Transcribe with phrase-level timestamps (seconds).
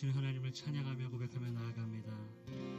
[0.00, 2.69] 하시는 하나님을 찬양하며 고백하며 나아갑니다.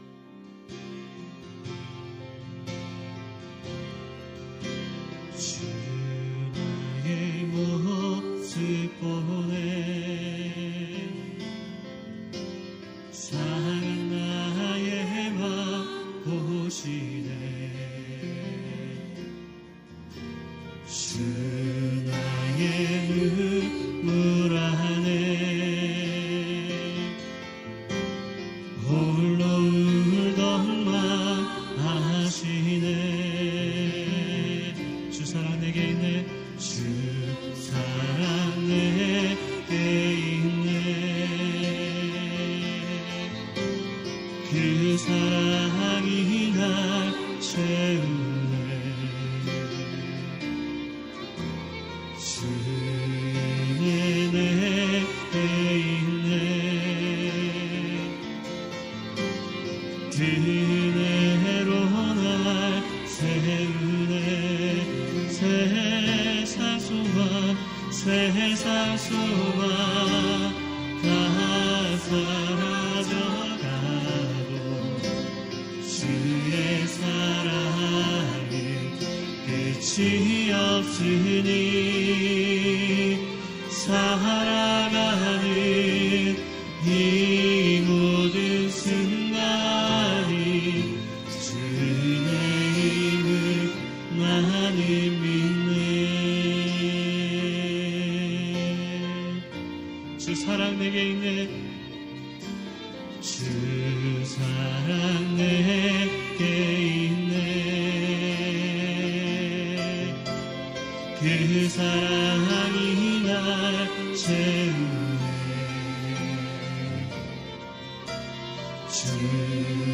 [118.92, 119.91] 주님.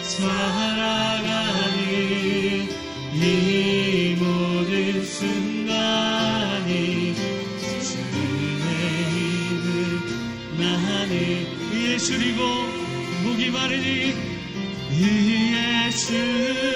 [0.02, 1.78] 살아가는
[3.14, 6.74] 이 모든 순간이
[7.82, 8.66] 주님의
[9.10, 9.62] 힘을
[10.58, 11.12] 나는
[11.72, 12.40] 예수리고
[13.24, 14.14] 목이 마르니
[15.00, 16.67] 예수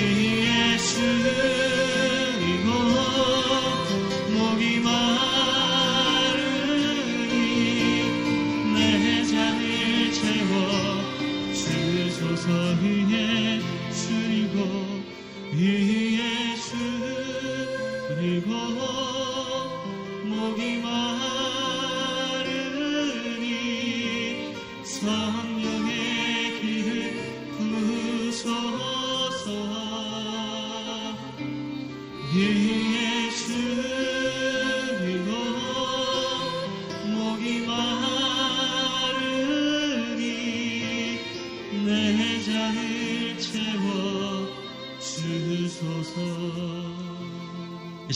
[0.00, 0.39] be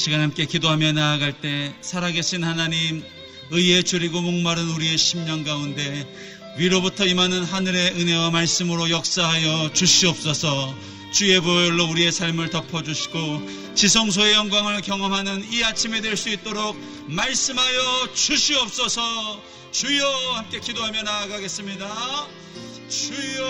[0.04, 3.02] 시간 함께 기도하며 나아갈 때 살아계신 하나님
[3.50, 6.06] 의에 줄이고 목마른 우리의 심령 가운데
[6.58, 10.74] 위로부터 임하는 하늘의 은혜와 말씀으로 역사하여 주시옵소서.
[11.10, 16.76] 주의 보혈로 우리의 삶을 덮어주시고 지성소의 영광을 경험하는 이 아침이 될 수 있도록
[17.06, 19.42] 말씀하여 주시옵소서.
[19.72, 22.28] 주여 함께 기도하며 나아가겠습니다.
[22.90, 23.44] 주여.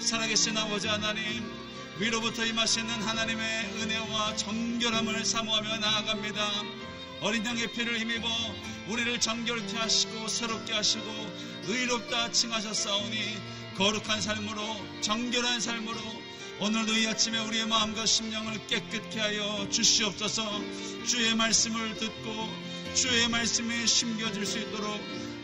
[0.00, 1.59] 살아계신 아버지 하나님
[2.00, 6.50] 위로부터 임하시는 하나님의 은혜와 정결함을 사모하며 나아갑니다.
[7.20, 8.26] 어린 양의 피를 힘입어
[8.88, 11.04] 우리를 정결케 하시고 새롭게 하시고
[11.66, 13.36] 의롭다 칭하셨사오니
[13.76, 14.62] 거룩한 삶으로
[15.02, 16.00] 정결한 삶으로
[16.60, 20.58] 오늘도 이 아침에 우리의 마음과 심령을 깨끗게 하여 주시옵소서.
[21.06, 22.48] 주의 말씀을 듣고
[22.94, 24.98] 주의 말씀에 심겨질 수 있도록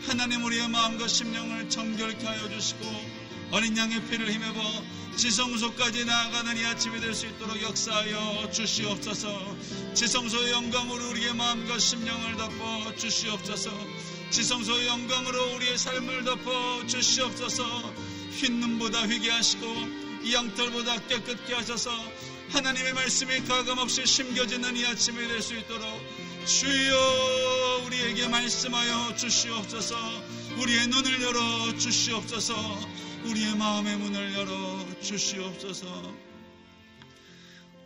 [0.07, 2.83] 하나님 우리의 마음과 심령을 정결케 하여 주시고
[3.51, 9.57] 어린 양의 피를 힘입어 지성소까지 나아가는 이 아침이 될 수 있도록 역사하여 주시옵소서.
[9.95, 13.71] 지성소의 영광으로 우리의 마음과 심령을 덮어 주시옵소서.
[14.29, 17.93] 지성소의 영광으로 우리의 삶을 덮어 주시옵소서.
[18.31, 19.65] 흰 눈보다 휘게 하시고
[20.23, 21.89] 이 양털보다 깨끗게 하셔서
[22.49, 25.83] 하나님의 말씀이 가감없이 심겨지는 이 아침이 될 수 있도록
[26.45, 29.95] 주여 우리에게 말씀하여 주시옵소서.
[30.59, 32.53] 우리의 눈을 열어 주시옵소서
[33.27, 36.15] 우리의 마음의 문을 열어 주시옵소서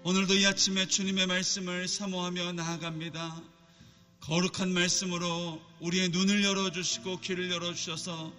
[0.03, 3.41] 오늘도 이 아침에 주님의 말씀을 사모하며 나아갑니다.
[4.21, 8.33] 거룩한 말씀으로 우리의 눈을 열어주시고 귀를 열어주셔서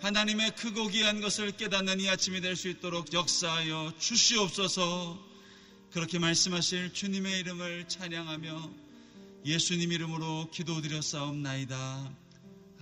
[0.00, 5.18] 하나님의 크고 귀한 것을 깨닫는 이 아침이 될 수 있도록 역사하여 주시옵소서
[5.92, 8.70] 그렇게 말씀하실 주님의 이름을 찬양하며
[9.44, 12.12] 예수님 이름으로 기도드려 싸움나이다.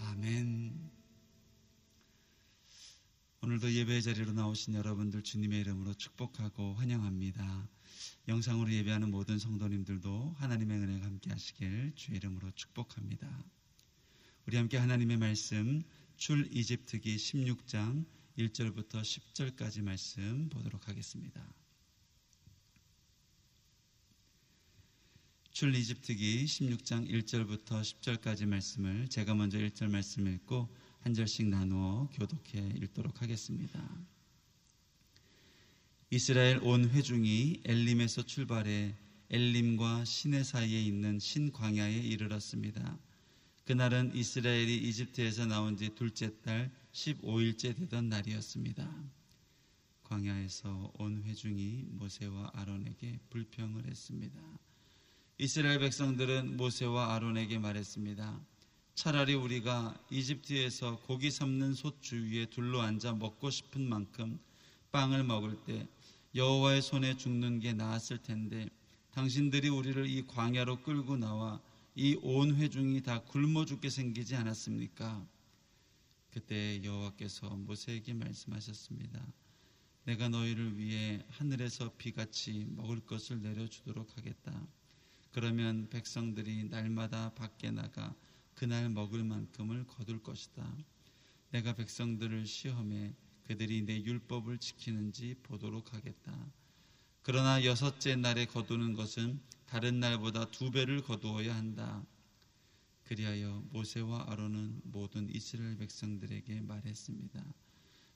[0.06, 0.87] 아멘.
[3.40, 7.68] 오늘도 예배 자리로 나오신 여러분들 주님의 이름으로 축복하고 환영합니다.
[8.26, 13.44] 영상으로 예배하는 모든 성도님들도 하나님의 은혜가 함께 하시길 주의 이름으로 축복합니다.
[14.46, 15.82] 우리 함께 하나님의 말씀
[16.16, 18.04] 출 이집트기 16장
[18.36, 21.54] 1절부터 10절까지 말씀 보도록 하겠습니다.
[25.52, 32.74] 출 이집트기 16장 1절부터 10절까지 말씀을 제가 먼저 1절 말씀 읽고 한 절씩 나누어 교독해
[32.76, 33.80] 읽도록 하겠습니다.
[36.10, 38.94] 이스라엘 온 회중이 엘림에서 출발해
[39.30, 42.98] 엘림과 시내 사이에 있는 신광야에 이르렀습니다.
[43.66, 48.90] 그날은 이스라엘이 이집트에서 나온 지 둘째 달 15일째 되던 날이었습니다.
[50.04, 54.40] 광야에서 온 회중이 모세와 아론에게 불평을 했습니다.
[55.36, 58.40] 이스라엘 백성들은 모세와 아론에게 말했습니다.
[58.98, 64.40] 차라리 우리가 이집트에서 고기 삶는 솥 주위에 둘러앉아 먹고 싶은 만큼
[64.90, 65.86] 빵을 먹을 때
[66.34, 68.68] 여호와의 손에 죽는 게 나았을 텐데
[69.12, 71.60] 당신들이 우리를 이 광야로 끌고 나와
[71.94, 75.24] 이 온 회중이 다 굶어 죽게 생기지 않았습니까?
[76.32, 79.24] 그때 여호와께서 모세에게 말씀하셨습니다.
[80.06, 84.60] 내가 너희를 위해 하늘에서 비같이 먹을 것을 내려주도록 하겠다.
[85.30, 88.12] 그러면 백성들이 날마다 밖에 나가
[88.58, 90.76] 그날 먹을 만큼을 거둘 것이다.
[91.52, 96.52] 내가 백성들을 시험해 그들이 내 율법을 지키는지 보도록 하겠다.
[97.22, 102.04] 그러나 여섯째 날에 거두는 것은 다른 날보다 두 배를 거두어야 한다.
[103.04, 107.54] 그리하여 모세와 아론은 모든 이스라엘 백성들에게 말했습니다.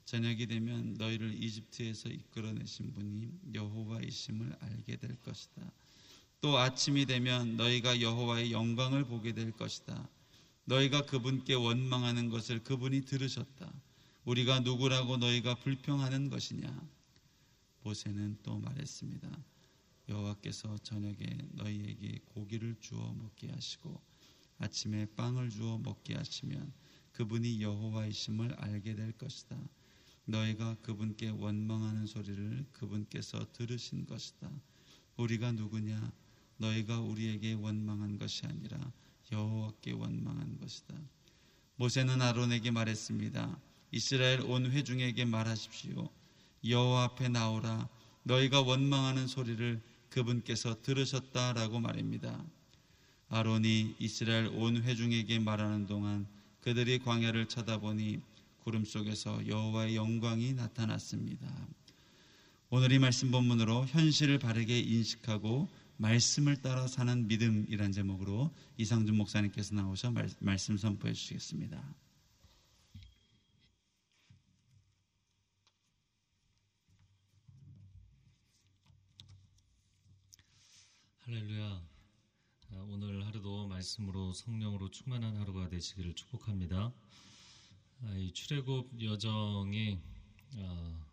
[0.03, 5.71] 저녁이 되면 너희를 이집트에서 이끌어내신 분이 여호와이심을 알게 될 것이다.
[6.41, 10.09] 또 아침이 되면 너희가 여호와의 영광을 보게 될 것이다.
[10.65, 13.71] 너희가 그분께 원망하는 것을 그분이 들으셨다.
[14.25, 16.87] 우리가 누구라고 너희가 불평하는 것이냐?
[17.83, 19.29] 모세는 또 말했습니다.
[20.07, 24.01] 여호와께서 저녁에 너희에게 고기를 주어 먹게 하시고
[24.59, 26.71] 아침에 빵을 주어 먹게 하시면
[27.11, 29.57] 그분이 여호와이심을 알게 될 것이다.
[30.25, 34.49] 너희가 그분께 원망하는 소리를 그분께서 들으신 것이다.
[35.17, 36.11] 우리가 누구냐?
[36.57, 38.91] 너희가 우리에게 원망한 것이 아니라
[39.33, 40.95] 여호와께 원망한 것이다.
[41.75, 43.59] 모세는 아론에게 말했습니다.
[43.91, 46.07] 이스라엘 온 회중에게 말하십시오.
[46.67, 47.89] 여호와 앞에 나오라.
[48.23, 52.43] 너희가 원망하는 소리를 그분께서 들으셨다라고 말입니다.
[53.29, 56.27] 아론이 이스라엘 온 회중에게 말하는 동안
[56.61, 58.21] 그들이 광야를 쳐다보니
[58.63, 61.47] 구름 속에서 여호와의 영광이 나타났습니다.
[62.69, 70.11] 오늘 이 말씀 본문으로 현실을 바르게 인식하고 말씀을 따라 사는 믿음이란 제목으로 이상준 목사님께서 나오셔
[70.11, 71.95] 말, 말씀 선포해 주시겠습니다.
[81.19, 81.81] 할렐루야.
[82.71, 86.93] 아, 오늘 하루도 말씀으로 성령으로 충만한 하루가 되시기를 축복합니다.
[88.01, 89.99] 아, 이 출애굽 여정이
[90.57, 91.05] 어,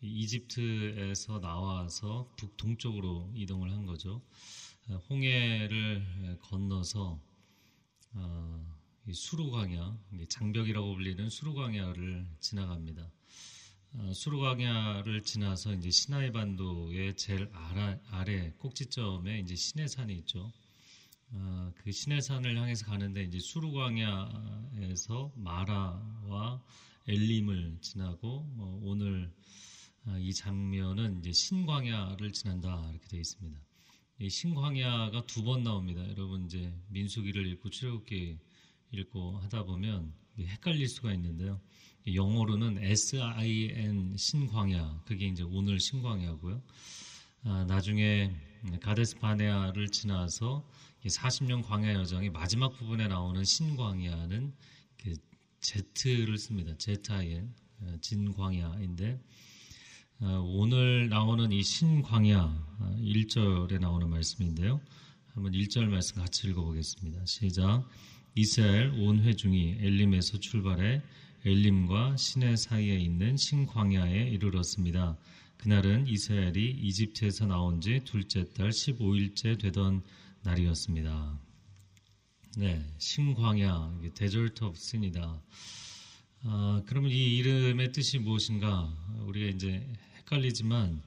[0.00, 4.22] 이집트에서 나와서 북동쪽으로 이동을 한 거죠.
[4.88, 7.20] 아, 홍해를 건너서
[8.12, 8.78] 어,
[9.10, 13.10] 수루광야, 장벽이라고 불리는 수루광야를 지나갑니다.
[13.94, 20.52] 어, 수루광야를 지나서 이제 시나이 반도의 제일 아래, 꼭지점에 이제 시내산이 있죠.
[21.30, 26.62] 어, 그 시내산을 향해서 가는데 이제 수루광야에서 마라와
[27.06, 29.77] 엘림을 지나고 어, 오늘 어,
[30.18, 33.60] 이 장면은 이제 신광야를 지난다 이렇게 되어 있습니다.
[34.20, 36.06] 이 신광야가 두 번 나옵니다.
[36.08, 38.38] 여러분 이제 민수기를 읽고 출애굽기
[38.92, 41.60] 읽고 하다 보면 헷갈릴 수가 있는데요.
[42.12, 46.62] 영어로는 S-I-N 신광야 그게 이제 오늘 신광야고요.
[47.44, 48.34] 아, 나중에
[48.80, 50.66] 가데스 바네아를 지나서
[51.04, 54.52] 40년 광야 여정의 마지막 부분에 나오는 신광야는
[55.60, 56.74] Z를 씁니다.
[56.78, 59.20] Z-I-N 어, 진광야인데 어,
[60.20, 64.80] 오늘 나오는 이 신광야 1절에 어, 나오는 말씀인데요.
[65.32, 67.24] 한번 1절 말씀 같이 읽어보겠습니다.
[67.24, 67.88] 시작.
[68.34, 71.02] 이스라엘 온 회중이 엘림에서 출발해
[71.44, 75.16] 엘림과 시내 사이에 있는 신광야에 이르렀습니다.
[75.56, 80.02] 그날은 이스라엘이 이집트에서 나온 지 둘째 달 15일째 되던
[80.42, 81.38] 날이었습니다.
[82.56, 85.40] 네, 신광야, Desert of Sin이다.
[86.42, 88.92] 아, 그러면 이 이름의 뜻이 무엇인가?
[89.26, 89.86] 우리가 이제
[90.28, 91.02] 헷갈리지만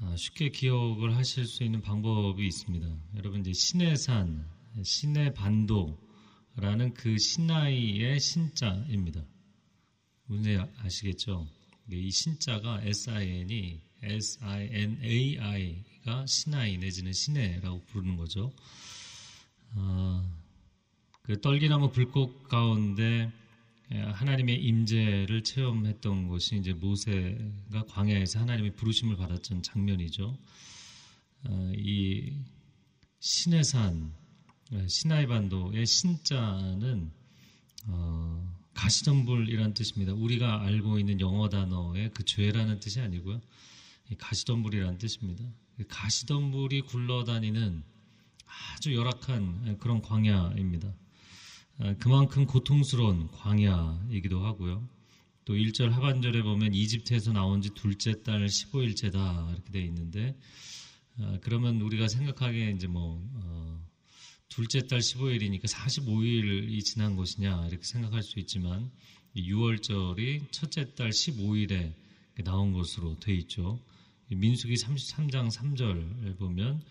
[0.00, 2.86] 아, 쉽게 기억을 하실 수 있는 방법이 있습니다.
[3.16, 4.46] 여러분 이제 신의 산,
[4.82, 9.22] 신의 반도라는 그 시나이의 신자입니다.
[10.26, 11.46] 뭔지 아시겠죠?
[11.90, 15.46] 이 신자가 S-I-N이 S-I-N-A-I가
[16.26, 18.52] 신하이 내지는 신해라고 부르는 거죠.
[19.74, 20.28] 어,
[21.22, 23.30] 그 떨기나무 불꽃 가운데
[23.90, 30.36] 하나님의 임재를 체험했던 것이 이제 모세가 광야에서 하나님의 부르심을 받았던 장면이죠.
[31.44, 32.32] 어, 이
[33.20, 34.12] 신의 산,
[34.88, 37.12] 시나이 반도의 신자는
[37.86, 40.12] 어, 가시덤불이라는 뜻입니다.
[40.12, 43.40] 우리가 알고 있는 영어 단어의 그 죄라는 뜻이 아니고요.
[44.18, 45.44] 가시덤불이라는 뜻입니다.
[45.88, 47.82] 가시덤불이 굴러다니는
[48.46, 50.92] 아주 열악한 그런 광야입니다.
[51.78, 54.88] 아, 그만큼 고통스러운 광야이기도 하고요.
[55.44, 60.36] 또 1절 하반절에 보면 이집트에서 나온 지 둘째 달 15일째다 이렇게 되어 있는데
[61.18, 63.86] 아, 그러면 우리가 생각하기에 이제 뭐 어,
[64.48, 68.90] 둘째 달 15일이니까 45일이 지난 것이냐 이렇게 생각할 수 있지만
[69.36, 71.92] 6월절이 첫째 달 15일에
[72.42, 73.78] 나온 것으로 되어 있죠.
[74.28, 76.82] 민수기 33장 3절을 보면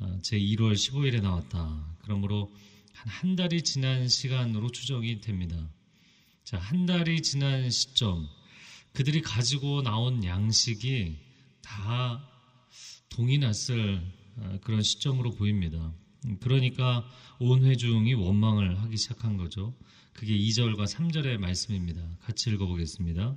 [0.00, 1.96] 어, 제 1월 15일에 나왔다.
[2.02, 2.52] 그러므로
[2.92, 5.70] 한, 한 달이 지난 시간으로 추정이 됩니다.
[6.44, 8.28] 자, 한 달이 지난 시점,
[8.92, 11.16] 그들이 가지고 나온 양식이
[11.62, 12.28] 다
[13.08, 14.02] 동이 났을
[14.36, 15.94] 어, 그런 시점으로 보입니다.
[16.40, 17.06] 그러니까
[17.38, 19.74] 온 회중이 원망을 하기 시작한 거죠.
[20.12, 22.02] 그게 2절과 3절의 말씀입니다.
[22.20, 23.36] 같이 읽어보겠습니다.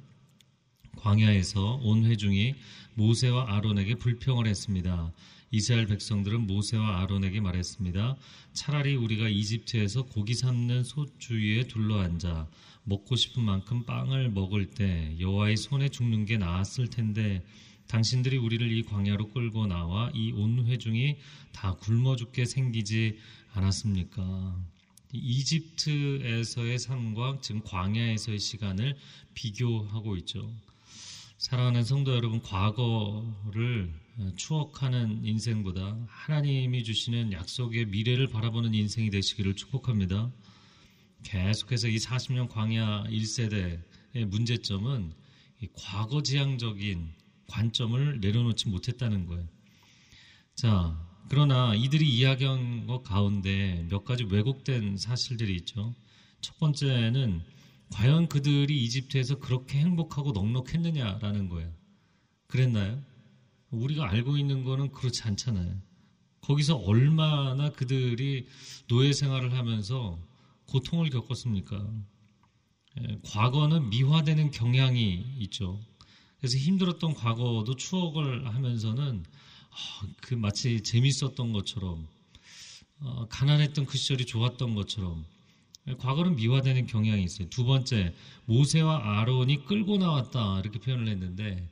[0.97, 2.55] 광야에서 온 회중이
[2.93, 5.11] 모세와 아론에게 불평을 했습니다.
[5.55, 8.17] 이스라엘 백성들은 모세와 아론에게 말했습니다.
[8.51, 12.49] 차라리 우리가 이집트에서 고기 삶는 소 주위에 둘러앉아
[12.83, 17.41] 먹고 싶은 만큼 빵을 먹을 때 여호와의 손에 죽는 게 나았을 텐데
[17.87, 21.15] 당신들이 우리를 이 광야로 끌고 나와 이 온 회중이
[21.53, 23.17] 다 굶어 죽게 생기지
[23.53, 24.59] 않았습니까?
[25.13, 28.97] 이집트에서의 삶과 지금 광야에서의 시간을
[29.33, 30.51] 비교하고 있죠.
[31.37, 33.93] 사랑하는 성도 여러분, 과거를
[34.37, 40.31] 추억하는 인생보다 하나님이 주시는 약속의 미래를 바라보는 인생이 되시기를 축복합니다.
[41.23, 45.11] 계속해서 이 40년 광야 1세대의 문제점은
[45.73, 47.13] 과거 지향적인
[47.47, 49.45] 관점을 내려놓지 못했다는 거예요.
[50.55, 55.93] 자, 그러나 이들이 이야기한 것 가운데 몇 가지 왜곡된 사실들이 있죠.
[56.39, 57.41] 첫 번째는
[57.91, 61.71] 과연 그들이 이집트에서 그렇게 행복하고 넉넉했느냐라는 거예요.
[62.47, 63.01] 그랬나요?
[63.71, 65.81] 우리가 알고 있는 거는 그렇지 않잖아요.
[66.41, 68.47] 거기서 얼마나 그들이
[68.87, 70.19] 노예 생활을 하면서
[70.65, 71.87] 고통을 겪었습니까?
[73.01, 75.81] 예, 과거는 미화되는 경향이 있죠.
[76.37, 79.23] 그래서 힘들었던 과거도 추억을 하면서는
[79.71, 82.07] 아, 그 마치 재밌었던 것처럼
[82.99, 85.25] 어, 가난했던 그 시절이 좋았던 것처럼
[85.99, 87.47] 과거는 미화되는 경향이 있어요.
[87.49, 88.13] 두 번째
[88.45, 91.69] 모세와 아론이 끌고 나왔다 이렇게 표현을 했는데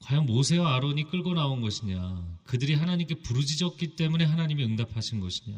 [0.00, 2.38] 과연 모세와 아론이 끌고 나온 것이냐?
[2.44, 5.56] 그들이 하나님께 부르짖었기 때문에 하나님이 응답하신 것이냐?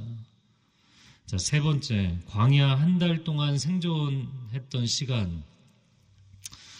[1.26, 5.44] 자, 세 번째, 광야 한 달 동안 생존했던 시간.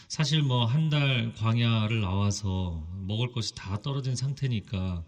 [0.08, 5.04] 사실 뭐 한 달 광야를 나와서 먹을 것이 다 떨어진 상태니까 어,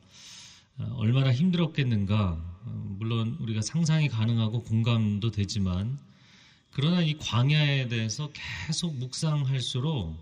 [0.97, 2.53] 얼마나 힘들었겠는가.
[2.65, 5.99] 어, 물론 우리가 상상이 가능하고 공감도 되지만
[6.71, 10.17] 그러나 이 광야에 대해서 계속 묵상할수록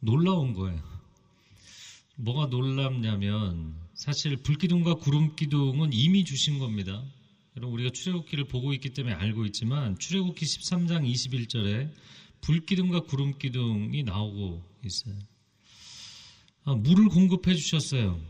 [0.00, 0.82] 놀라운 거예요.
[2.16, 7.04] 뭐가 놀랍냐면 사실 불기둥과 구름기둥은 이미 주신 겁니다.
[7.56, 11.92] 여러분 우리가 출애굽기를 보고 있기 때문에 알고 있지만 출애굽기 13장 21절에
[12.40, 15.14] 불기둥과 구름기둥이 나오고 있어요.
[16.64, 18.20] 아, 물을 공급해 주셨어요.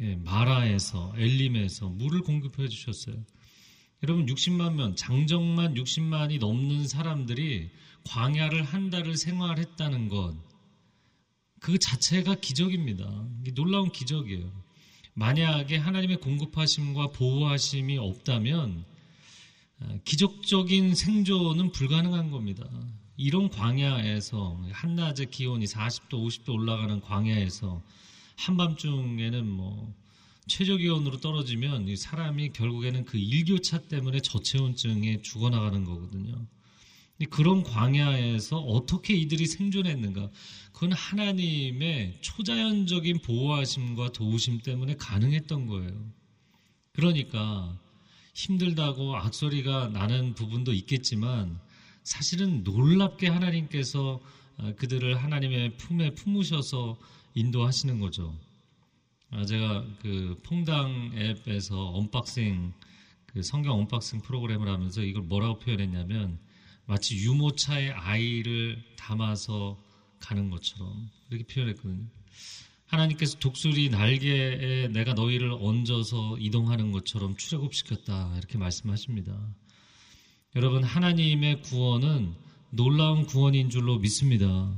[0.00, 3.16] 예, 마라에서 엘림에서 물을 공급해 주셨어요.
[4.02, 7.70] 여러분 60만 명, 장정만 60만이 넘는 사람들이
[8.04, 10.36] 광야를 한 달을 생활했다는 것,
[11.60, 13.26] 그 자체가 기적입니다.
[13.54, 14.52] 놀라운 기적이에요.
[15.14, 18.84] 만약에 하나님의 공급하심과 보호하심이 없다면
[19.80, 22.68] 어, 기적적인 생존은 불가능한 겁니다.
[23.16, 27.82] 이런 광야에서 한낮에 기온이 40도, 50도 올라가는 광야에서
[28.36, 29.94] 한밤중에는 뭐
[30.46, 36.46] 최저 기온으로 떨어지면 사람이 결국에는 그 일교차 때문에 저체온증에 죽어나가는 거거든요.
[37.30, 40.30] 그런 광야에서 어떻게 이들이 생존했는가?
[40.72, 46.12] 그건 하나님의 초자연적인 보호하심과 도우심 때문에 가능했던 거예요.
[46.92, 47.78] 그러니까
[48.34, 51.58] 힘들다고 악소리가 나는 부분도 있겠지만
[52.04, 54.20] 사실은 놀랍게 하나님께서
[54.58, 56.96] 어, 그들을 하나님의 품에 품으셔서
[57.36, 58.34] 인도하시는 거죠.
[59.30, 62.72] 아, 제가 그 퐁당 앱에서 unboxing
[63.26, 66.38] 그 성경 unboxing 프로그램을 하면서 이걸 뭐라고 표현했냐면
[66.86, 69.78] 마치 유모차에 아이를 담아서
[70.18, 72.06] 가는 것처럼 이렇게 표현했거든요.
[72.86, 79.36] 하나님께서 독수리 날개에 내가 너희를 얹어서 이동하는 것처럼 출애굽시켰다 이렇게 말씀하십니다.
[80.54, 82.34] 여러분 하나님의 구원은
[82.70, 84.72] 놀라운 구원인 줄로 믿습니다.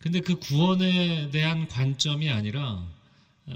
[0.00, 2.88] 근데 그 구원에 대한 관점이 아니라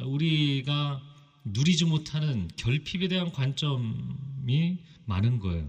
[0.04, 1.00] 우리가
[1.44, 4.76] 누리지 못하는 결핍에 대한 관점이
[5.07, 5.66] 많은 거예요.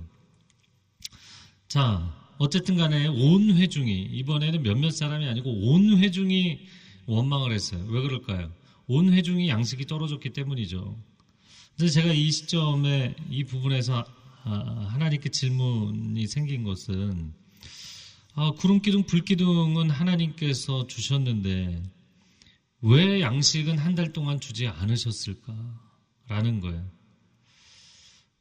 [1.70, 6.60] 자, 어쨌든 간에 온 회중이, 이번에는 몇몇 사람이 아니고 온 회중이
[7.06, 7.86] 원망을 했어요.
[7.88, 8.52] 왜 그럴까요?
[8.88, 10.98] 온 회중이 양식이 떨어졌기 때문이죠.
[11.78, 14.06] 그래서 제가 이 시점에 이 부분에서
[14.44, 17.34] 아, 하나님께 질문이 생긴 것은
[18.38, 21.82] 아, 구름 기둥, 불 기둥은 하나님께서 주셨는데
[22.82, 26.86] 왜 양식은 한 달 동안 주지 않으셨을까라는 거예요.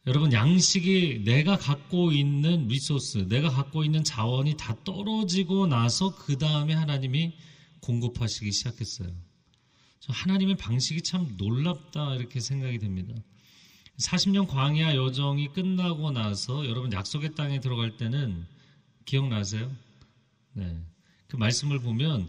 [0.07, 6.75] 여러분 양식이 내가 갖고 있는 리소스, 내가 갖고 있는 자원이 다 떨어지고 나서 그 다음에
[6.75, 7.33] 하나님이
[7.81, 9.09] 공급하시기 시작했어요.
[10.09, 13.15] 하나님의 방식이 참 놀랍다 이렇게 생각이 됩니다.
[13.99, 18.45] 40년 광야 여정이 끝나고 나서 여러분 약속의 땅에 들어갈 때는
[19.07, 19.71] 기억나세요?
[20.55, 20.77] 네.
[21.29, 22.29] 그 말씀을 보면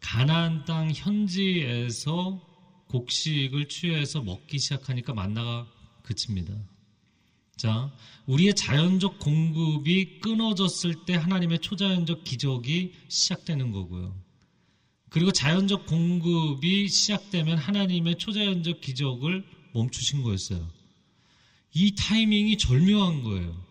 [0.00, 2.40] 가나안 땅 현지에서
[2.88, 5.66] 곡식을 취해서 먹기 시작하니까 만나가
[6.02, 6.54] 그칩니다.
[7.56, 7.92] 자,
[8.26, 14.14] 우리의 자연적 공급이 끊어졌을 때 하나님의 초자연적 기적이 시작되는 거고요.
[15.08, 20.68] 그리고 자연적 공급이 시작되면 하나님의 초자연적 기적을 멈추신 거였어요.
[21.74, 23.64] 이 타이밍이 절묘한 거예요.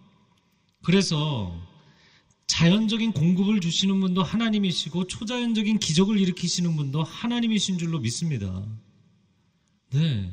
[0.84, 1.71] 그래서
[2.52, 8.68] 자연적인 공급을 주시는 분도 하나님이시고 초자연적인 기적을 일으키시는 분도 하나님이신 줄로 믿습니다.
[9.94, 10.30] 네.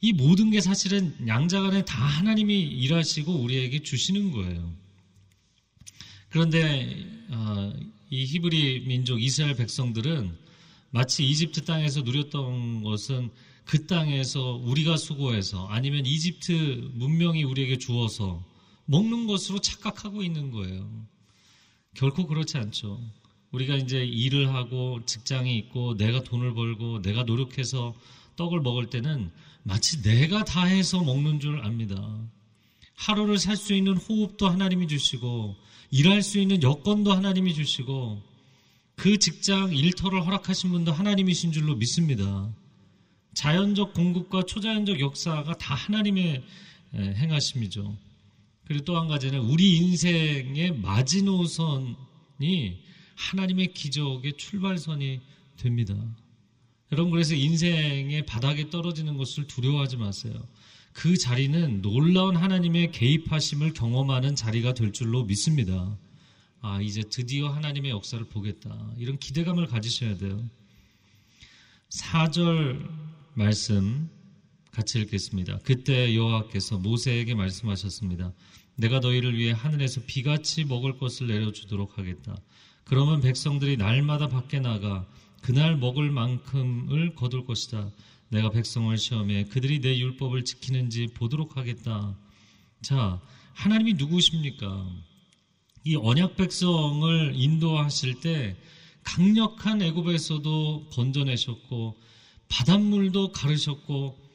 [0.00, 4.72] 이 모든 게 사실은 양자간에 다 하나님이 일하시고 우리에게 주시는 거예요.
[6.30, 7.70] 그런데 어,
[8.08, 10.34] 이 히브리 민족 이스라엘 백성들은
[10.90, 13.30] 마치 이집트 땅에서 누렸던 것은
[13.66, 18.42] 그 땅에서 우리가 수고해서 아니면 이집트 문명이 우리에게 주어서
[18.86, 21.06] 먹는 것으로 착각하고 있는 거예요.
[21.96, 23.00] 결코 그렇지 않죠.
[23.52, 27.94] 우리가 이제 일을 하고 직장이 있고 내가 돈을 벌고 내가 노력해서
[28.36, 29.30] 떡을 먹을 때는
[29.62, 31.96] 마치 내가 다 해서 먹는 줄 압니다.
[32.94, 35.56] 하루를 살 수 있는 호흡도 하나님이 주시고
[35.90, 38.22] 일할 수 있는 여건도 하나님이 주시고
[38.94, 42.50] 그 직장 일터를 허락하신 분도 하나님이신 줄로 믿습니다.
[43.34, 46.42] 자연적 공급과 초자연적 역사가 다 하나님의
[46.94, 47.96] 행하심이죠.
[48.66, 51.96] 그리고 또 한 가지는 우리 인생의 마지노선이
[53.14, 55.20] 하나님의 기적의 출발선이
[55.56, 55.94] 됩니다.
[56.92, 60.34] 여러분 그래서 인생의 바닥에 떨어지는 것을 두려워하지 마세요.
[60.92, 65.96] 그 자리는 놀라운 하나님의 개입하심을 경험하는 자리가 될 줄로 믿습니다.
[66.62, 68.92] 아, 이제 드디어 하나님의 역사를 보겠다.
[68.96, 70.42] 이런 기대감을 가지셔야 돼요.
[71.90, 72.88] 4절
[73.34, 74.08] 말씀
[74.76, 75.58] 같이 읽겠습니다.
[75.64, 78.34] 그때 여호와께서 모세에게 말씀하셨습니다.
[78.74, 82.36] 내가 너희를 위해 하늘에서 비같이 먹을 것을 내려주도록 하겠다.
[82.84, 85.06] 그러면 백성들이 날마다 밖에 나가
[85.40, 87.90] 그날 먹을 만큼을 거둘 것이다.
[88.28, 92.14] 내가 백성을 시험해 그들이 내 율법을 지키는지 보도록 하겠다.
[92.82, 93.18] 자,
[93.54, 94.86] 하나님이 누구십니까?
[95.84, 98.56] 이 언약 백성을 인도하실 때
[99.04, 101.98] 강력한 애굽에서도 건져내셨고
[102.48, 104.25] 바닷물도 가르셨고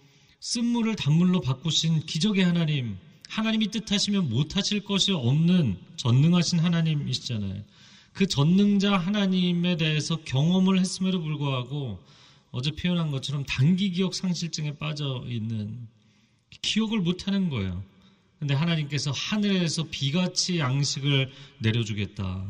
[0.42, 2.98] 쓴물을 단물로 바꾸신 기적의 하나님,
[3.30, 7.64] 하나님이 뜻하시면 못하실 것이 없는 전능하신 하나님이시잖아요.
[8.14, 12.04] 그 전능자 하나님에 대해서 경험을 했음에도 불구하고
[12.50, 15.88] 어제 표현한 것처럼 단기 기억 상실증에 빠져 있는
[16.64, 17.84] 기억을 못하는 거예요.
[18.40, 22.48] 근데 하나님께서 하늘에서 비같이 양식을 내려주겠다.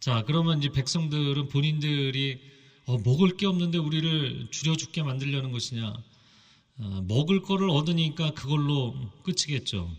[0.00, 2.40] 자, 그러면 이제 백성들은 본인들이
[2.86, 6.09] 어, 먹을 게 없는데 우리를 줄여 죽게 만들려는 것이냐?
[6.82, 9.90] 어, 먹을 거를 얻으니까 그걸로 끝이겠죠.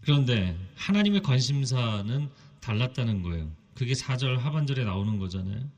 [0.00, 2.28] 그런데 하나님의 관심사는
[2.60, 3.50] 달랐다는 거예요.
[3.74, 5.70] 그게 4절 하반절에 나오는 거잖아요.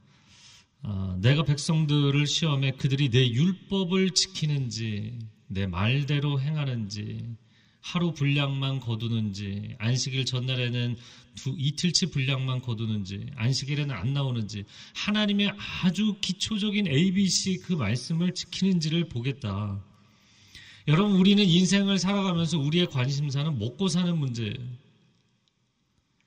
[0.84, 7.36] 어, 내가 백성들을 시험해 그들이 내 율법을 지키는지, 내 말대로 행하는지,
[7.80, 10.96] 하루 분량만 거두는지, 안식일 전날에는
[11.34, 14.64] 두, 이틀치 분량만 거두는지, 안식일에는 안 나오는지,
[14.94, 19.84] 하나님의 아주 기초적인 ABC 그 말씀을 지키는지를 보겠다.
[20.88, 24.54] 여러분, 우리는 인생을 살아가면서 우리의 관심사는 먹고 사는 문제예요.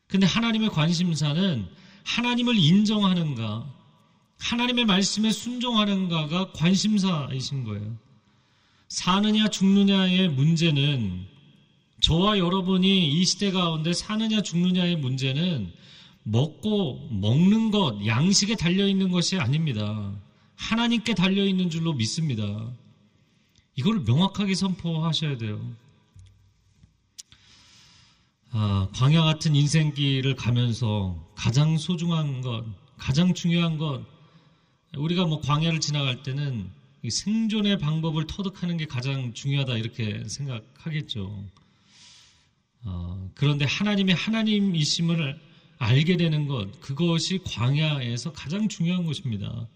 [0.07, 1.65] 근데 하나님의 관심사는
[2.03, 3.73] 하나님을 인정하는가,
[4.39, 7.97] 하나님의 말씀에 순종하는가가 관심사이신 거예요.
[8.87, 11.25] 사느냐 죽느냐의 문제는
[12.01, 15.71] 저와 여러분이 이 시대 가운데 사느냐 죽느냐의 문제는
[16.23, 20.13] 먹고 먹는 것, 양식에 달려 있는 것이 아닙니다.
[20.55, 22.71] 하나님께 달려 있는 줄로 믿습니다.
[23.75, 25.75] 이걸 명확하게 선포하셔야 돼요.
[28.51, 32.63] 아, 광야 같은 인생길을 가면서 가장 소중한 것,
[32.97, 34.01] 가장 중요한 것,
[34.95, 36.69] 우리가 뭐 광야를 지나갈 때는
[37.07, 41.43] 생존의 방법을 터득하는 게 가장 중요하다 이렇게 생각하겠죠.
[42.85, 45.37] 어, 그런데 하나님의 하나님이심을
[45.77, 49.67] 알게 되는 것, 그것이 광야에서 가장 중요한 것입니다.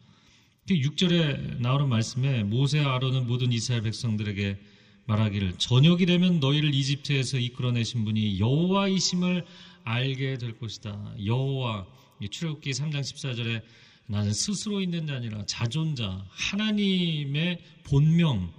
[0.75, 4.57] 6절에 나오는 말씀에 모세 아론은 모든 이스라엘 백성들에게
[5.05, 9.45] 말하기를 저녁이 되면 너희를 이집트에서 이끌어내신 분이 여호와이심을
[9.83, 11.15] 알게 될 것이다.
[11.25, 11.87] 여호와
[12.29, 13.63] 출애굽기 3장 14절에
[14.07, 18.51] 나는 스스로 있는 자 아니라 자존자 하나님의 본명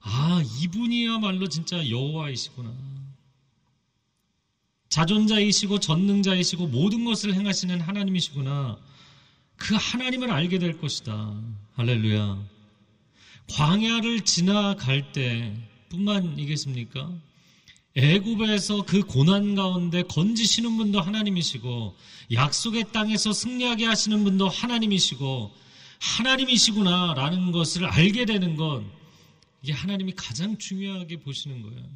[0.00, 2.74] 아 이분이야말로 진짜 여호와이시구나.
[4.88, 8.78] 자존자이시고 전능자이시고 모든 것을 행하시는 하나님이시구나.
[9.56, 11.40] 그 하나님을 알게 될 것이다.
[11.74, 12.42] 할렐루야.
[13.50, 15.54] 광야를 지나갈 때
[15.88, 17.12] 뿐만이겠습니까?
[17.96, 21.96] 애굽에서 그 고난 가운데 건지시는 분도 하나님이시고
[22.32, 25.54] 약속의 땅에서 승리하게 하시는 분도 하나님이시고
[25.98, 28.90] 하나님이시구나라는 것을 알게 되는 건
[29.62, 31.88] 이게 하나님이 가장 중요하게 보시는 거예요.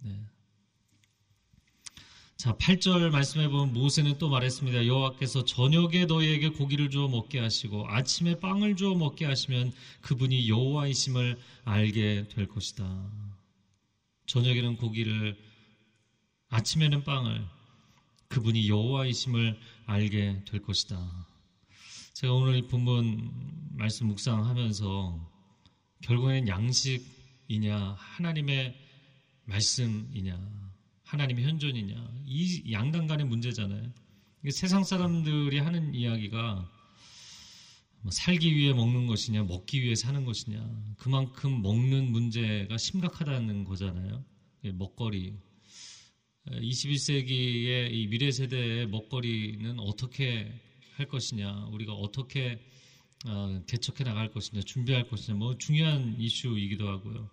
[0.00, 0.12] 네.
[2.38, 4.86] 자, 8절 말씀해 보면 모세는 또 말했습니다.
[4.86, 9.72] 여호와께서 저녁에 너희에게 고기를 주어 먹게 하시고 아침에 빵을 주어 먹게 하시면
[10.02, 13.10] 그분이 여호와이심을 알게 될 것이다.
[14.26, 15.36] 저녁에는 고기를
[16.50, 17.44] 아침에는 빵을
[18.28, 21.26] 그분이 여호와이심을 알게 될 것이다.
[22.12, 23.32] 제가 오늘 이 본문
[23.72, 25.28] 말씀 묵상하면서
[26.02, 28.76] 결국에는 양식이냐 하나님의
[29.44, 30.67] 말씀이냐
[31.08, 33.90] 하나님의 현존이냐 이 양당 간의 문제잖아요.
[34.50, 36.70] 세상 사람들이 하는 이야기가
[38.02, 44.22] 뭐 살기 위해 먹는 것이냐 먹기 위해 사는 것이냐 그만큼 먹는 문제가 심각하다는 거잖아요.
[44.64, 45.34] 예, 먹거리
[46.46, 50.52] 21세기의 이 미래 세대의 먹거리는 어떻게
[50.96, 52.60] 할 것이냐 우리가 어떻게
[53.26, 57.30] 어, 개척해 나갈 것이냐 준비할 것이냐 뭐 중요한 이슈이기도 하고요.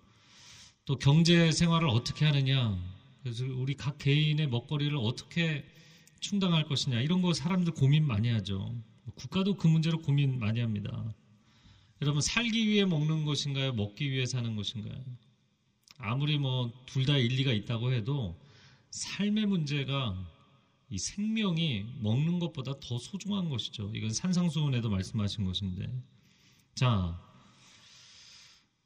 [0.85, 2.94] 또 경제 생활을 어떻게 하느냐
[3.25, 5.65] 그래서 우리 각 개인의 먹거리를 어떻게
[6.19, 8.79] 충당할 것이냐 이런 거 사람들 고민 많이 하죠.
[9.15, 11.11] 국가도 그 문제로 고민 많이 합니다.
[12.03, 13.73] 여러분 살기 위해 먹는 것인가요?
[13.73, 15.03] 먹기 위해 사는 것인가요?
[15.97, 18.39] 아무리 뭐 둘 다 일리가 있다고 해도
[18.91, 20.15] 삶의 문제가
[20.91, 23.91] 이 생명이 먹는 것보다 더 소중한 것이죠.
[23.95, 25.91] 이건 산상수훈에도 말씀하신 것인데.
[26.75, 27.19] 자,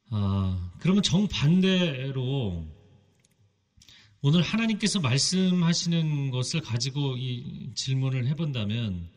[0.08, 2.79] 아, 그러면 정반대로
[4.22, 9.08] 오늘 하나님께서 말씀하시는 것을 가지고 이 질문을 해본다면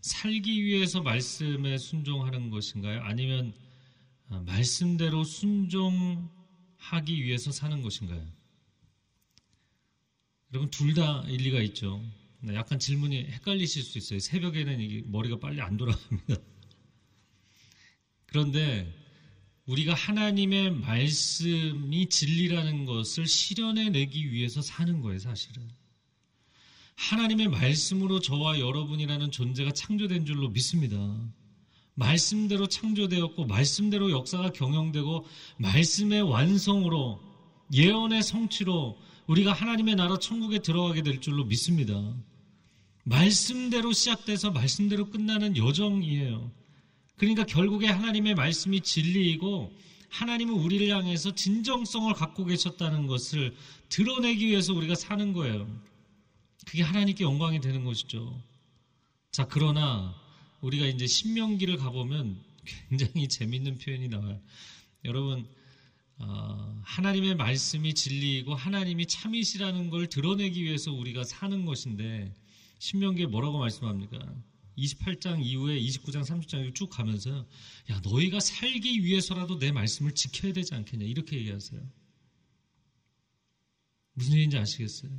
[0.00, 3.00] 살기 위해서 말씀에 순종하는 것인가요?
[3.02, 3.54] 아니면
[4.28, 6.28] 아, 말씀대로 순종하기
[7.24, 8.26] 위해서 사는 것인가요?
[10.52, 12.02] 여러분 둘 다 일리가 있죠.
[12.40, 14.18] 네, 약간 질문이 헷갈리실 수 있어요.
[14.18, 16.34] 새벽에는 머리가 빨리 안 돌아갑니다.
[18.26, 18.92] 그런데
[19.68, 25.62] 우리가 하나님의 말씀이 진리라는 것을 실현해 내기 위해서 사는 거예요, 사실은.
[26.96, 30.96] 하나님의 말씀으로 저와 여러분이라는 존재가 창조된 줄로 믿습니다.
[31.94, 35.26] 말씀대로 창조되었고, 말씀대로 역사가 경영되고,
[35.58, 37.20] 말씀의 완성으로,
[37.74, 42.16] 예언의 성취로 우리가 하나님의 나라 천국에 들어가게 될 줄로 믿습니다.
[43.04, 46.50] 말씀대로 시작돼서 말씀대로 끝나는 여정이에요.
[47.18, 49.76] 그러니까 결국에 하나님의 말씀이 진리이고
[50.08, 53.54] 하나님은 우리를 향해서 진정성을 갖고 계셨다는 것을
[53.88, 55.68] 드러내기 위해서 우리가 사는 거예요.
[56.66, 58.40] 그게 하나님께 영광이 되는 것이죠.
[59.30, 60.14] 자, 그러나
[60.60, 64.40] 우리가 이제 신명기를 가보면 굉장히 재밌는 표현이 나와요.
[65.04, 65.46] 여러분,
[66.18, 72.34] 어, 하나님의 말씀이 진리이고 하나님이 참이시라는 걸 드러내기 위해서 우리가 사는 것인데
[72.78, 74.18] 신명기에 뭐라고 말씀합니까?
[74.78, 77.46] 28장 이후에 29장, 30장 쭉 가면서
[77.90, 81.80] 야 너희가 살기 위해서라도 내 말씀을 지켜야 되지 않겠냐 이렇게 얘기하세요.
[84.14, 85.10] 무슨 얘기인지 아시겠어요?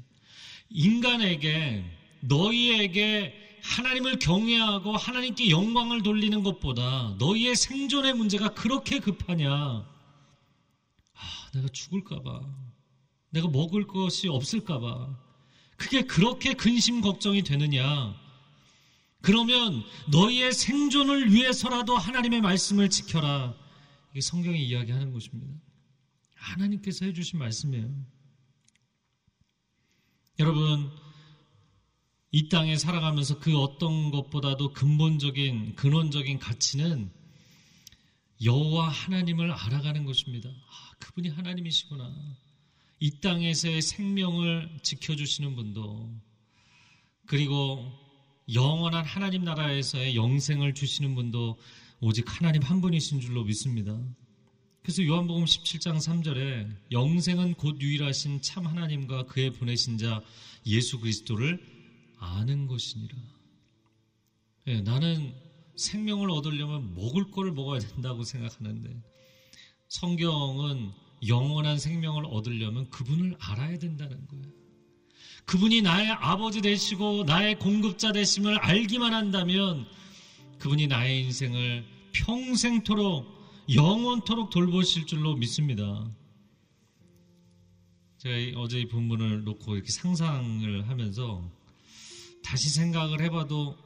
[0.70, 1.84] 인간에게
[2.22, 9.52] 너희에게 하나님을 경외하고 하나님께 영광을 돌리는 것보다 너희의 생존의 문제가 그렇게 급하냐?
[9.52, 12.42] 아, 내가 죽을까봐,
[13.32, 15.18] 내가 먹을 것이 없을까봐,
[15.76, 18.16] 그게 그렇게 근심 걱정이 되느냐?
[19.22, 23.54] 그러면 너희의 생존을 위해서라도 하나님의 말씀을 지켜라.
[24.12, 25.54] 이게 성경이 이야기하는 것입니다.
[26.36, 27.94] 하나님께서 해주신 말씀이에요.
[30.40, 30.90] 여러분,
[32.32, 37.12] 이 땅에 살아가면서 그 어떤 것보다도 근본적인, 근원적인 가치는
[38.44, 40.50] 여호와 하나님을 알아가는 것입니다.
[40.50, 42.16] 아, 그분이 하나님이시구나.
[43.02, 46.10] 이 땅에서의 생명을 지켜주시는 분도,
[47.26, 47.92] 그리고
[48.54, 51.58] 영원한 하나님 나라에서의 영생을 주시는 분도
[52.00, 54.00] 오직 하나님 한 분이신 줄로 믿습니다.
[54.82, 60.22] 그래서 요한복음 17장 3절에 영생은 곧 유일하신 참 하나님과 그의 보내신 자
[60.66, 61.60] 예수 그리스도를
[62.18, 63.16] 아는 것이니라.
[64.66, 65.36] 네, 나는
[65.76, 69.02] 생명을 얻으려면 먹을 거를 먹어야 된다고 생각하는데
[69.90, 70.92] 성경은
[71.28, 74.59] 영원한 생명을 얻으려면 그분을 알아야 된다는 거예요.
[75.46, 79.88] 그분이 나의 아버지 되시고 나의 공급자 되심을 알기만 한다면
[80.60, 83.40] 그분이 나의 인생을 평생토록
[83.74, 86.12] 영원토록 돌보실 줄로 믿습니다.
[88.18, 91.50] 제가 어제 이 본문을 놓고 이렇게 상상을 하면서
[92.44, 93.78] 다시 생각을 해봐도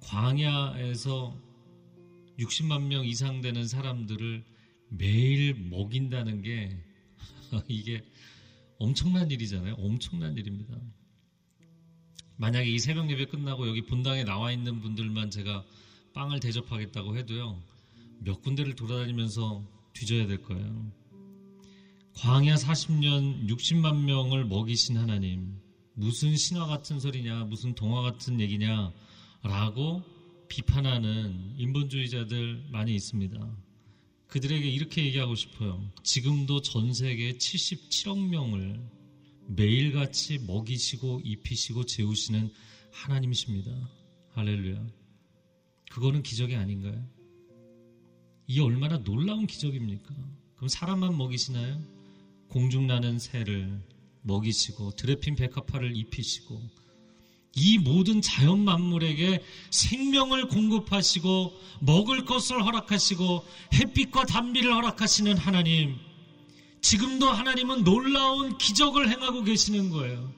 [0.00, 1.36] 광야에서
[2.38, 4.44] 60만 명 이상 되는 사람들을
[4.90, 6.76] 매일 먹인다는 게
[7.68, 8.04] 이게
[8.82, 9.74] 엄청난 일이잖아요.
[9.74, 10.76] 엄청난 일입니다.
[12.36, 15.64] 만약에 이 새벽 예배 끝나고 여기 본당에 나와 있는 분들만 제가
[16.14, 17.62] 빵을 대접하겠다고 해도요.
[18.18, 20.90] 몇 군데를 돌아다니면서 뒤져야 될 거예요.
[22.14, 25.60] 광야 40년 60만 명을 먹이신 하나님.
[25.94, 28.92] 무슨 신화 같은 소리냐, 무슨 동화 같은 얘기냐,
[29.44, 30.02] 라고
[30.48, 33.38] 비판하는 인본주의자들 많이 있습니다.
[34.32, 35.92] 그들에게 이렇게 얘기하고 싶어요.
[36.02, 38.80] 지금도 전 세계 77억 명을
[39.48, 42.50] 매일같이 먹이시고 입히시고 재우시는
[42.92, 43.70] 하나님이십니다.
[44.30, 44.86] 할렐루야.
[45.90, 47.06] 그거는 기적이 아닌가요?
[48.46, 50.14] 이 얼마나 놀라운 기적입니까?
[50.56, 51.78] 그럼 사람만 먹이시나요?
[52.48, 53.82] 공중 나는 새를
[54.22, 56.58] 먹이시고 드레핀 백합화를 입히시고
[57.54, 65.96] 이 모든 자연 만물에게 생명을 공급하시고 먹을 것을 허락하시고 햇빛과 단비를 허락하시는 하나님.
[66.80, 70.32] 지금도 하나님은 놀라운 기적을 행하고 계시는 거예요.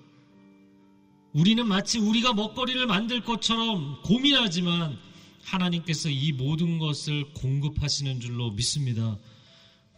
[1.33, 4.99] 우리는 마치 우리가 먹거리를 만들 것처럼 고민하지만
[5.43, 9.19] 하나님께서 이 모든 것을 공급하시는 줄로 믿습니다.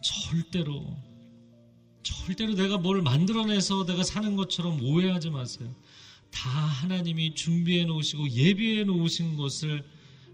[0.03, 0.97] 절대로,
[2.03, 5.73] 절대로 내가 뭘 만들어내서 내가 사는 것처럼 오해하지 마세요.
[6.31, 9.83] 다 하나님이 준비해 놓으시고 예비해 놓으신 것을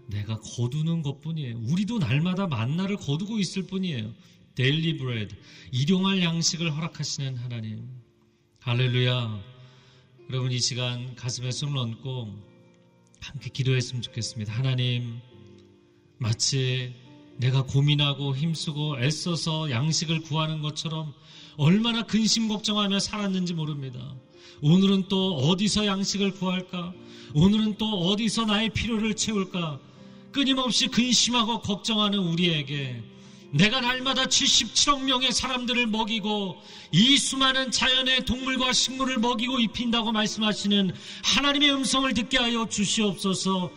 [0.08, 1.58] 내가 거두는 것 뿐이에요.
[1.58, 4.12] 우리도 날마다 만나를 거두고 있을 뿐이에요.
[4.54, 5.34] Daily bread,
[5.72, 7.88] 일용할 양식을 허락하시는 하나님.
[8.60, 9.42] 할렐루야.
[10.30, 12.54] 여러분 이 시간 가슴에 손을 얹고
[13.20, 14.52] 함께 기도했으면 좋겠습니다.
[14.52, 15.20] 하나님,
[16.18, 16.94] 마치
[17.38, 21.12] 내가 고민하고 힘쓰고 애써서 양식을 구하는 것처럼
[21.56, 23.98] 얼마나 근심 걱정하며 살았는지 모릅니다.
[24.62, 26.92] 오늘은 또 어디서 양식을 구할까?
[27.34, 29.78] 오늘은 또 어디서 나의 필요를 채울까?
[30.32, 33.02] 끊임없이 근심하고 걱정하는 우리에게
[33.52, 40.90] 내가 날마다 77억 명의 사람들을 먹이고 이 수많은 자연의 동물과 식물을 먹이고 입힌다고 말씀하시는
[41.22, 43.70] 하나님의 음성을 듣게 하여 주시옵소서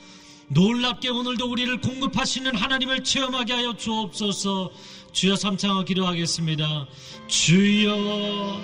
[0.48, 4.72] 놀랍게 오늘도 우리를 공급하시는 하나님을 체험하게 하여 주옵소서
[5.18, 6.86] 주여 삼창어 기도하겠습니다
[7.28, 8.62] 주여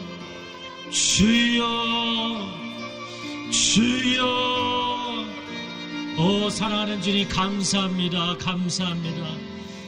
[0.91, 1.67] 주여
[3.49, 5.25] 주여
[6.19, 9.35] 오 사랑하는 주님 감사합니다 감사합니다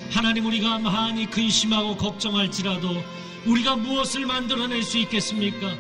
[0.10, 3.00] 하나님 우리가 많이 근심하고 걱정할지라도
[3.46, 5.72] 우리가 무엇을 만들어낼 수 있겠습니까?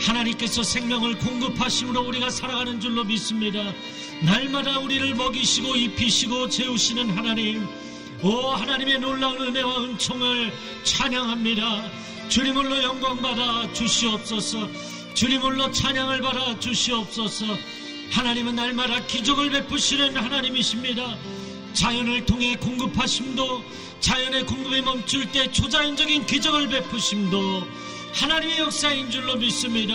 [0.00, 3.62] 하나님께서 생명을 공급하심으로 우리가 살아가는 줄로 믿습니다.
[4.22, 7.68] 날마다 우리를 먹이시고 입히시고 재우시는 하나님,
[8.22, 10.52] 오 하나님의 놀라운 은혜와 은총을
[10.84, 11.90] 찬양합니다.
[12.28, 14.68] 주님을로 영광 받아 주시옵소서.
[15.14, 17.46] 주님을로 찬양을 받아 주시옵소서.
[18.12, 21.16] 하나님은 날마다 기적을 베푸시는 하나님이십니다.
[21.72, 23.64] 자연을 통해 공급하심도
[23.98, 27.66] 자연의 공급이 멈출 때 초자연적인 기적을 베푸심도
[28.12, 29.94] 하나님의 역사인 줄로 믿습니다.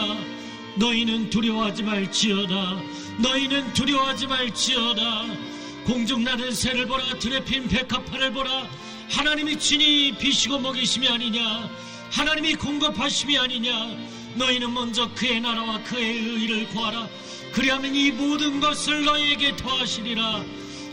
[0.75, 2.81] 너희는 두려워하지 말지어다.
[3.19, 5.56] 너희는 두려워하지 말지어다.
[5.87, 8.67] 공중 나는 새를 보라 들에 핀 백합화를 보라.
[9.09, 11.69] 하나님이 친히 비시고 먹이심이 아니냐?
[12.11, 13.95] 하나님이 공급하심이 아니냐?
[14.35, 17.07] 너희는 먼저 그의 나라와 그의 의를 구하라.
[17.53, 20.43] 그리하면 이 모든 것을 너희에게 더하시리라.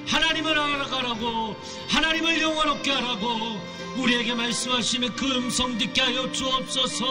[0.07, 1.57] 하나님을 알아가라고
[1.89, 3.61] 하나님을 영원롭게 하라고
[3.97, 7.05] 우리에게 말씀하시는 그 음성 듣게 하여 주옵소서.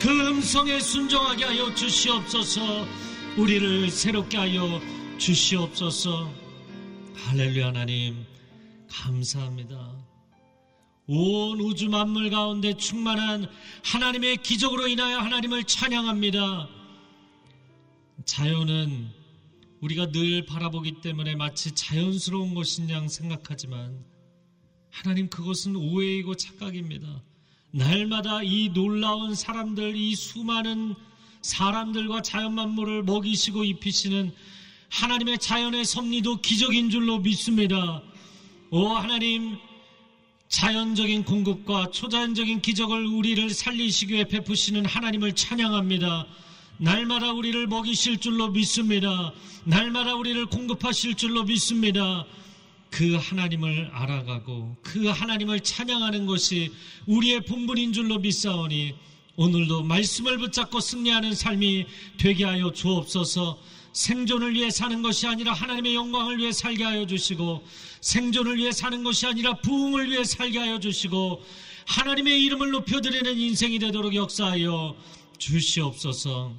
[0.00, 2.88] 그 음성에 순종하게 하여 주시옵소서.
[3.36, 4.80] 우리를 새롭게 하여
[5.18, 6.43] 주시옵소서
[7.26, 8.26] 할렐루야 하나님.
[8.88, 9.96] 감사합니다.
[11.06, 13.48] 온 우주 만물 가운데 충만한
[13.82, 16.68] 하나님의 기적으로 인하여 하나님을 찬양합니다.
[18.26, 19.08] 자연은
[19.80, 24.04] 우리가 늘 바라보기 때문에 마치 자연스러운 것인 양 생각하지만
[24.90, 27.22] 하나님 그것은 오해이고 착각입니다.
[27.72, 30.94] 날마다 이 놀라운 사람들, 이 수많은
[31.40, 34.32] 사람들과 자연 만물을 먹이시고 입히시는
[34.94, 38.00] 하나님의 자연의 섭리도 기적인 줄로 믿습니다.
[38.70, 39.56] 오 하나님
[40.48, 46.26] 자연적인 공급과 초자연적인 기적을 우리를 살리시기 위해 베푸시는 하나님을 찬양합니다.
[46.78, 49.32] 날마다 우리를 먹이실 줄로 믿습니다.
[49.64, 52.24] 날마다 우리를 공급하실 줄로 믿습니다.
[52.90, 56.70] 그 하나님을 알아가고 그 하나님을 찬양하는 것이
[57.06, 58.94] 우리의 본분인 줄로 믿사오니
[59.34, 63.58] 오늘도 말씀을 붙잡고 승리하는 삶이 되게 하여 주옵소서
[63.94, 67.64] 생존을 위해 사는 것이 아니라 하나님의 영광을 위해 살게 하여 주시고
[68.00, 71.42] 생존을 위해 사는 것이 아니라 부흥을 위해 살게 하여 주시고
[71.86, 74.96] 하나님의 이름을 높여드리는 인생이 되도록 역사하여
[75.38, 76.54] 주시옵소서.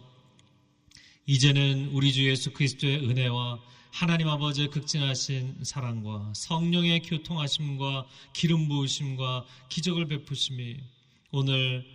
[1.28, 3.60] 이제는 우리 주 예수 그리스도의 은혜와
[3.92, 10.78] 하나님 아버지의 극진하신 사랑과 성령의 교통하심과 기름 부으심과 기적을 베푸심이
[11.32, 11.86] 오늘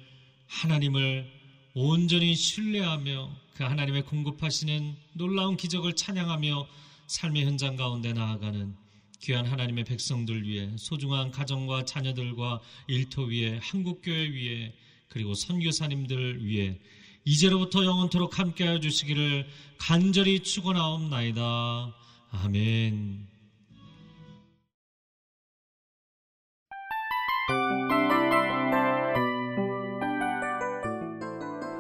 [0.48, 1.30] 하나님을
[1.74, 6.66] 온전히 신뢰하며 그 하나님의 공급하시는 놀라운 기적을 찬양하며
[7.08, 8.74] 삶의 현장 가운데 나아가는
[9.20, 14.72] 귀한 하나님의 백성들 위해 소중한 가정과 자녀들과 일터 위에 한국교회 위에
[15.10, 16.80] 그리고 선교사님들 위해
[17.26, 19.46] 이제로부터 영원토록 함께하여 주시기를
[19.76, 21.94] 간절히 축원하옵나이다.
[22.30, 23.28] 아멘.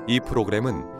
[0.08, 0.99] 이 프로그램은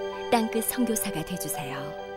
[0.31, 2.10] 땅끝 성교사가 되주세요